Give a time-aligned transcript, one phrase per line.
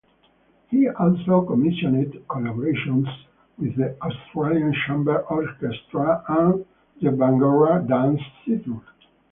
[0.71, 3.05] He also commissioned collaborations
[3.59, 6.65] with the Australian Chamber Orchestra and
[6.99, 8.81] the Bangarra Dance Theatre.